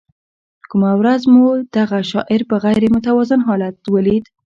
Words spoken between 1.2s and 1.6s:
مو